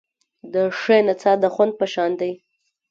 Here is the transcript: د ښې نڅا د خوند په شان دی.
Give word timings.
د 0.53 0.55
ښې 0.79 0.97
نڅا 1.07 1.33
د 1.43 1.45
خوند 1.53 1.73
په 1.79 1.85
شان 1.93 2.11
دی. 2.21 2.31